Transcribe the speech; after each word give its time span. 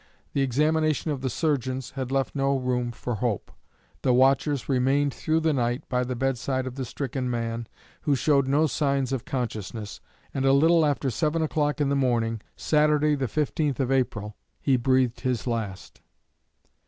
The 0.33 0.41
examination 0.41 1.11
of 1.11 1.21
the 1.21 1.29
surgeons 1.29 1.91
had 1.91 2.11
left 2.11 2.33
no 2.35 2.57
room 2.57 2.91
for 2.91 3.13
hope. 3.17 3.51
The 4.01 4.15
watchers 4.15 4.67
remained 4.67 5.13
through 5.13 5.41
the 5.41 5.53
night 5.53 5.87
by 5.89 6.03
the 6.03 6.15
bedside 6.15 6.65
of 6.65 6.73
the 6.73 6.85
stricken 6.85 7.29
man, 7.29 7.67
who 8.01 8.15
showed 8.15 8.47
no 8.47 8.65
signs 8.65 9.13
of 9.13 9.25
consciousness; 9.25 10.01
and 10.33 10.43
a 10.43 10.53
little 10.53 10.87
after 10.87 11.11
seven 11.11 11.43
o'clock 11.43 11.79
in 11.79 11.89
the 11.89 11.95
morning 11.95 12.41
Saturday 12.55 13.13
the 13.13 13.27
15th 13.27 13.79
of 13.79 13.91
April 13.91 14.35
he 14.59 14.75
breathed 14.75 15.19
his 15.19 15.45
last. 15.45 16.01